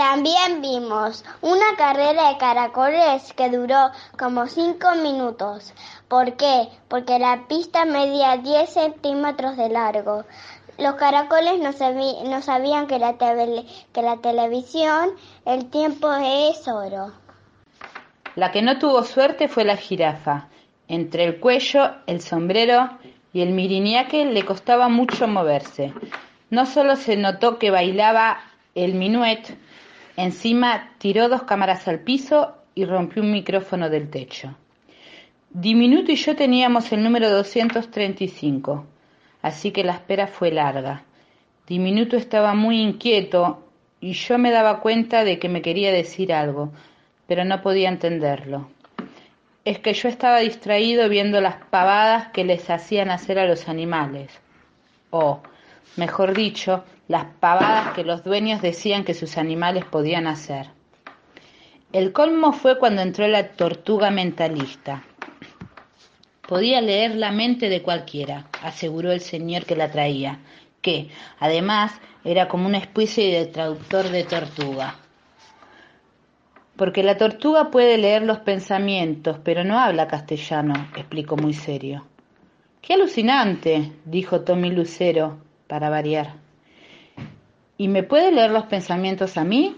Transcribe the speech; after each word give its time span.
También 0.00 0.62
vimos 0.62 1.26
una 1.42 1.76
carrera 1.76 2.30
de 2.30 2.38
caracoles 2.38 3.34
que 3.34 3.50
duró 3.50 3.90
como 4.18 4.46
5 4.46 4.94
minutos. 5.02 5.74
¿Por 6.08 6.38
qué? 6.38 6.68
Porque 6.88 7.18
la 7.18 7.44
pista 7.46 7.84
medía 7.84 8.38
10 8.38 8.70
centímetros 8.70 9.58
de 9.58 9.68
largo. 9.68 10.24
Los 10.78 10.94
caracoles 10.94 11.60
no, 11.60 11.72
sabían 11.74 12.86
que 12.86 12.98
la, 12.98 13.18
que 13.18 14.02
la 14.02 14.16
televisión, 14.22 15.10
el 15.44 15.68
tiempo 15.68 16.10
es 16.14 16.66
oro. 16.66 17.12
La 18.36 18.52
que 18.52 18.62
no 18.62 18.78
tuvo 18.78 19.04
suerte 19.04 19.48
fue 19.48 19.64
la 19.64 19.76
jirafa. 19.76 20.48
Entre 20.88 21.24
el 21.24 21.40
cuello, 21.40 21.90
el 22.06 22.22
sombrero 22.22 22.88
y 23.34 23.42
el 23.42 23.50
miriniaque 23.50 24.24
le 24.24 24.46
costaba 24.46 24.88
mucho 24.88 25.28
moverse. 25.28 25.92
No 26.48 26.64
solo 26.64 26.96
se 26.96 27.18
notó 27.18 27.58
que 27.58 27.70
bailaba 27.70 28.40
el 28.74 28.94
minuet, 28.94 29.58
Encima 30.16 30.92
tiró 30.98 31.28
dos 31.28 31.42
cámaras 31.44 31.86
al 31.88 32.00
piso 32.00 32.54
y 32.74 32.84
rompió 32.84 33.22
un 33.22 33.32
micrófono 33.32 33.88
del 33.88 34.10
techo. 34.10 34.56
Diminuto 35.50 36.12
y 36.12 36.16
yo 36.16 36.36
teníamos 36.36 36.92
el 36.92 37.02
número 37.02 37.28
235, 37.30 38.86
así 39.42 39.72
que 39.72 39.82
la 39.82 39.94
espera 39.94 40.26
fue 40.26 40.52
larga. 40.52 41.02
Diminuto 41.66 42.16
estaba 42.16 42.54
muy 42.54 42.80
inquieto 42.80 43.66
y 44.00 44.12
yo 44.12 44.38
me 44.38 44.50
daba 44.50 44.80
cuenta 44.80 45.24
de 45.24 45.38
que 45.38 45.48
me 45.48 45.62
quería 45.62 45.92
decir 45.92 46.32
algo, 46.32 46.72
pero 47.26 47.44
no 47.44 47.62
podía 47.62 47.88
entenderlo. 47.88 48.70
Es 49.64 49.78
que 49.78 49.92
yo 49.92 50.08
estaba 50.08 50.40
distraído 50.40 51.08
viendo 51.08 51.40
las 51.40 51.56
pavadas 51.66 52.28
que 52.28 52.44
les 52.44 52.70
hacían 52.70 53.10
hacer 53.10 53.38
a 53.38 53.46
los 53.46 53.68
animales. 53.68 54.30
O, 55.10 55.40
mejor 55.96 56.34
dicho, 56.34 56.84
las 57.08 57.26
pavadas 57.40 57.94
que 57.94 58.04
los 58.04 58.24
dueños 58.24 58.62
decían 58.62 59.04
que 59.04 59.14
sus 59.14 59.36
animales 59.36 59.84
podían 59.84 60.26
hacer. 60.26 60.68
El 61.92 62.12
colmo 62.12 62.52
fue 62.52 62.78
cuando 62.78 63.02
entró 63.02 63.26
la 63.26 63.48
tortuga 63.48 64.10
mentalista. 64.10 65.02
Podía 66.46 66.80
leer 66.80 67.16
la 67.16 67.32
mente 67.32 67.68
de 67.68 67.82
cualquiera, 67.82 68.46
aseguró 68.62 69.10
el 69.10 69.20
señor 69.20 69.64
que 69.64 69.74
la 69.74 69.90
traía, 69.90 70.38
que, 70.82 71.08
además, 71.38 71.92
era 72.24 72.48
como 72.48 72.66
una 72.66 72.78
especie 72.78 73.36
de 73.36 73.46
traductor 73.46 74.08
de 74.08 74.24
tortuga. 74.24 74.96
Porque 76.76 77.02
la 77.02 77.16
tortuga 77.16 77.70
puede 77.70 77.98
leer 77.98 78.22
los 78.22 78.38
pensamientos, 78.38 79.38
pero 79.42 79.64
no 79.64 79.78
habla 79.78 80.06
castellano, 80.06 80.74
explicó 80.96 81.36
muy 81.36 81.54
serio. 81.54 82.06
Qué 82.80 82.94
alucinante, 82.94 83.92
dijo 84.04 84.42
Tommy 84.42 84.70
Lucero, 84.70 85.38
para 85.70 85.88
variar. 85.88 86.34
¿Y 87.78 87.86
me 87.86 88.02
puede 88.02 88.32
leer 88.32 88.50
los 88.50 88.64
pensamientos 88.64 89.38
a 89.38 89.44
mí? 89.44 89.76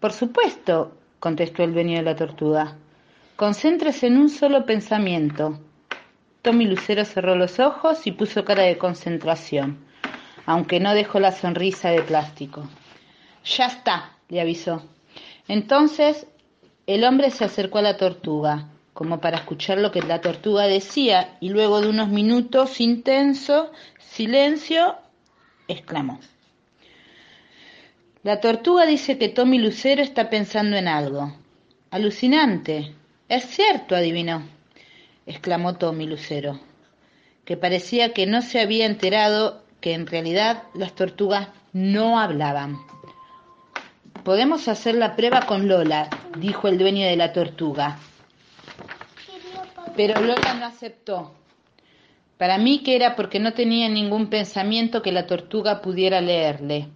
Por 0.00 0.12
supuesto, 0.12 0.92
contestó 1.18 1.64
el 1.64 1.74
dueño 1.74 1.96
de 1.96 2.04
la 2.04 2.14
tortuga. 2.14 2.76
Concéntrese 3.34 4.06
en 4.06 4.18
un 4.18 4.28
solo 4.28 4.64
pensamiento. 4.64 5.58
Tommy 6.42 6.66
Lucero 6.66 7.04
cerró 7.04 7.34
los 7.34 7.58
ojos 7.58 8.06
y 8.06 8.12
puso 8.12 8.44
cara 8.44 8.62
de 8.62 8.78
concentración, 8.78 9.78
aunque 10.46 10.78
no 10.78 10.94
dejó 10.94 11.18
la 11.18 11.32
sonrisa 11.32 11.90
de 11.90 12.02
plástico. 12.02 12.62
Ya 13.44 13.66
está, 13.66 14.12
le 14.28 14.40
avisó. 14.40 14.84
Entonces 15.48 16.28
el 16.86 17.02
hombre 17.02 17.32
se 17.32 17.44
acercó 17.44 17.78
a 17.78 17.82
la 17.82 17.96
tortuga, 17.96 18.68
como 18.98 19.20
para 19.20 19.36
escuchar 19.36 19.78
lo 19.78 19.92
que 19.92 20.02
la 20.02 20.20
tortuga 20.20 20.64
decía, 20.64 21.36
y 21.38 21.50
luego 21.50 21.80
de 21.80 21.88
unos 21.88 22.08
minutos 22.08 22.80
intenso 22.80 23.70
silencio, 24.00 24.96
exclamó. 25.68 26.18
La 28.24 28.40
tortuga 28.40 28.86
dice 28.86 29.16
que 29.16 29.28
Tommy 29.28 29.60
Lucero 29.60 30.02
está 30.02 30.28
pensando 30.28 30.76
en 30.76 30.88
algo. 30.88 31.32
Alucinante. 31.92 32.92
Es 33.28 33.44
cierto, 33.44 33.94
adivinó, 33.94 34.42
exclamó 35.26 35.76
Tommy 35.76 36.08
Lucero, 36.08 36.58
que 37.44 37.56
parecía 37.56 38.12
que 38.12 38.26
no 38.26 38.42
se 38.42 38.58
había 38.58 38.84
enterado 38.84 39.62
que 39.80 39.94
en 39.94 40.08
realidad 40.08 40.64
las 40.74 40.92
tortugas 40.96 41.50
no 41.72 42.18
hablaban. 42.18 42.78
Podemos 44.24 44.66
hacer 44.66 44.96
la 44.96 45.14
prueba 45.14 45.42
con 45.42 45.68
Lola, 45.68 46.10
dijo 46.36 46.66
el 46.66 46.78
dueño 46.78 47.06
de 47.06 47.16
la 47.16 47.32
tortuga. 47.32 48.00
Pero 49.98 50.20
Lola 50.20 50.54
no 50.54 50.66
aceptó. 50.66 51.34
Para 52.36 52.56
mí 52.56 52.84
que 52.84 52.94
era 52.94 53.16
porque 53.16 53.40
no 53.40 53.52
tenía 53.52 53.88
ningún 53.88 54.30
pensamiento 54.30 55.02
que 55.02 55.10
la 55.10 55.26
tortuga 55.26 55.82
pudiera 55.82 56.20
leerle 56.20 56.86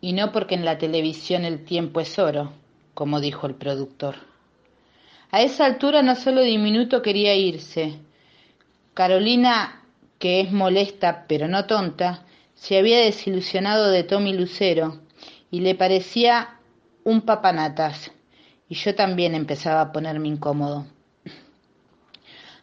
y 0.00 0.12
no 0.12 0.32
porque 0.32 0.56
en 0.56 0.64
la 0.64 0.76
televisión 0.76 1.44
el 1.44 1.64
tiempo 1.64 2.00
es 2.00 2.18
oro, 2.18 2.52
como 2.94 3.20
dijo 3.20 3.46
el 3.46 3.54
productor. 3.54 4.16
A 5.30 5.40
esa 5.40 5.66
altura 5.66 6.02
no 6.02 6.16
solo 6.16 6.40
Diminuto 6.40 7.00
quería 7.00 7.36
irse. 7.36 8.00
Carolina, 8.92 9.84
que 10.18 10.40
es 10.40 10.50
molesta 10.50 11.26
pero 11.28 11.46
no 11.46 11.66
tonta, 11.66 12.26
se 12.54 12.76
había 12.76 12.98
desilusionado 12.98 13.88
de 13.88 14.02
Tommy 14.02 14.32
Lucero 14.32 15.00
y 15.52 15.60
le 15.60 15.76
parecía 15.76 16.58
un 17.04 17.20
papanatas, 17.20 18.10
y 18.68 18.74
yo 18.74 18.96
también 18.96 19.36
empezaba 19.36 19.80
a 19.80 19.92
ponerme 19.92 20.26
incómodo. 20.26 20.86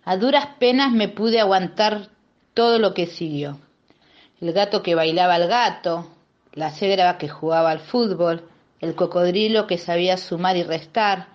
A 0.10 0.18
duras 0.18 0.48
penas 0.58 0.92
me 0.92 1.08
pude 1.08 1.40
aguantar 1.40 2.08
todo 2.56 2.80
lo 2.80 2.96
que 2.96 3.06
siguió. 3.06 3.60
El 4.42 4.54
gato 4.54 4.82
que 4.82 4.96
bailaba 4.96 5.36
al 5.36 5.48
gato, 5.48 6.08
la 6.52 6.72
cebra 6.72 7.20
que 7.20 7.30
jugaba 7.30 7.70
al 7.70 7.80
fútbol, 7.80 8.50
el 8.80 8.96
cocodrilo 8.96 9.68
que 9.68 9.78
sabía 9.78 10.18
sumar 10.18 10.58
y 10.58 10.64
restar, 10.64 11.28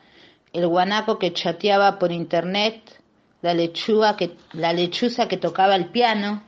el 0.52 0.66
guanaco 0.66 1.20
que 1.20 1.32
chateaba 1.32 2.00
por 2.00 2.10
internet, 2.10 3.00
la, 3.42 3.54
lechuga 3.54 4.16
la 4.54 4.72
lechuza 4.72 5.28
que 5.28 5.36
tocaba 5.36 5.76
el 5.76 5.90
piano, 5.90 6.42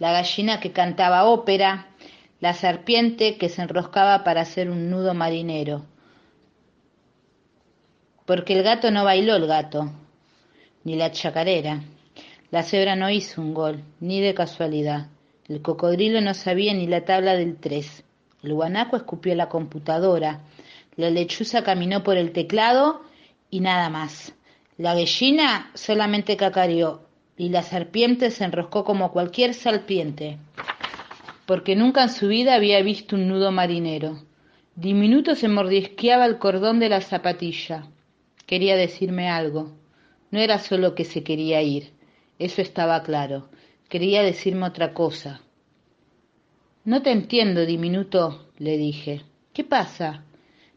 la 0.00 0.10
gallina 0.10 0.58
que 0.58 0.72
cantaba 0.72 1.22
ópera, 1.22 1.86
la 2.40 2.52
serpiente 2.54 3.38
que 3.38 3.48
se 3.48 3.62
enroscaba 3.62 4.24
para 4.24 4.40
hacer 4.40 4.68
un 4.72 4.90
nudo 4.90 5.14
marinero. 5.14 5.86
Porque 8.26 8.54
el 8.54 8.64
gato 8.64 8.90
no 8.90 9.04
bailó 9.04 9.36
el 9.36 9.46
gato, 9.46 9.92
ni 10.84 10.96
la 10.96 11.10
chacarera. 11.10 11.82
La 12.50 12.62
cebra 12.62 12.94
no 12.94 13.10
hizo 13.10 13.40
un 13.40 13.52
gol, 13.52 13.82
ni 14.00 14.20
de 14.20 14.34
casualidad. 14.34 15.08
El 15.48 15.60
cocodrilo 15.60 16.20
no 16.20 16.34
sabía 16.34 16.72
ni 16.72 16.86
la 16.86 17.04
tabla 17.04 17.34
del 17.34 17.56
tres. 17.56 18.04
El 18.42 18.54
guanaco 18.54 18.96
escupió 18.96 19.34
la 19.34 19.48
computadora. 19.48 20.40
La 20.96 21.10
lechuza 21.10 21.64
caminó 21.64 22.02
por 22.04 22.16
el 22.16 22.32
teclado 22.32 23.02
y 23.50 23.60
nada 23.60 23.90
más. 23.90 24.34
La 24.78 24.94
gallina 24.94 25.70
solamente 25.74 26.36
cacareó 26.36 27.02
y 27.36 27.48
la 27.48 27.62
serpiente 27.62 28.30
se 28.30 28.44
enroscó 28.44 28.84
como 28.84 29.10
cualquier 29.12 29.54
serpiente, 29.54 30.38
porque 31.46 31.76
nunca 31.76 32.04
en 32.04 32.10
su 32.10 32.28
vida 32.28 32.54
había 32.54 32.80
visto 32.82 33.16
un 33.16 33.28
nudo 33.28 33.50
marinero. 33.52 34.22
Diminuto 34.76 35.34
se 35.34 35.48
mordisqueaba 35.48 36.26
el 36.26 36.38
cordón 36.38 36.80
de 36.80 36.88
la 36.88 37.00
zapatilla. 37.00 37.86
Quería 38.46 38.76
decirme 38.76 39.28
algo. 39.28 39.72
No 40.34 40.40
era 40.40 40.58
solo 40.58 40.96
que 40.96 41.04
se 41.04 41.22
quería 41.22 41.62
ir, 41.62 41.92
eso 42.40 42.60
estaba 42.60 43.04
claro. 43.04 43.50
Quería 43.88 44.24
decirme 44.24 44.66
otra 44.66 44.92
cosa. 44.92 45.42
No 46.84 47.02
te 47.02 47.12
entiendo, 47.12 47.64
diminuto, 47.64 48.48
le 48.58 48.76
dije. 48.76 49.22
¿Qué 49.52 49.62
pasa? 49.62 50.24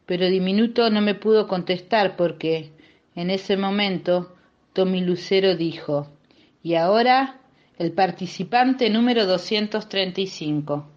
Pero 0.06 0.28
diminuto 0.28 0.92
no 0.92 1.02
me 1.02 1.16
pudo 1.16 1.48
contestar 1.48 2.16
porque, 2.16 2.70
en 3.16 3.32
ese 3.32 3.58
momento, 3.58 4.36
Tommy 4.74 5.02
Lucero 5.02 5.56
dijo, 5.56 6.08
y 6.62 6.76
ahora 6.76 7.42
el 7.80 7.94
participante 7.94 8.92
número 8.92 9.26
235. 9.26 10.97